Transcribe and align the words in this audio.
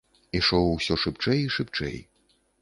Ішоў 0.37 0.65
усё 0.77 0.97
шыбчэй 1.03 1.39
і 1.43 1.53
шыбчэй. 1.57 1.95